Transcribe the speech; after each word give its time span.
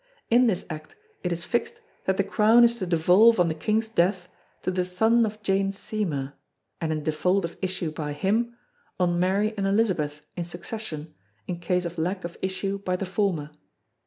In 0.31 0.47
this 0.47 0.65
Act 0.67 0.95
it 1.21 1.31
is 1.31 1.43
fixed 1.43 1.79
that 2.05 2.17
the 2.17 2.23
Crown 2.23 2.63
is 2.63 2.77
to 2.79 2.87
devolve 2.87 3.39
on 3.39 3.49
the 3.49 3.53
King's 3.53 3.87
death 3.87 4.29
to 4.63 4.71
the 4.71 4.83
son 4.83 5.27
of 5.27 5.43
Jane 5.43 5.71
Seymour 5.71 6.33
and 6.81 6.91
in 6.91 7.03
default 7.03 7.45
of 7.45 7.55
issue 7.61 7.91
by 7.91 8.13
him, 8.13 8.57
on 8.99 9.19
Mary 9.19 9.53
and 9.55 9.67
Elizabeth 9.67 10.25
in 10.35 10.43
succession 10.45 11.13
in 11.45 11.59
case 11.59 11.85
of 11.85 11.99
lack 11.99 12.23
of 12.25 12.35
issue 12.41 12.79
by 12.79 12.95
the 12.95 13.05
former. 13.05 13.51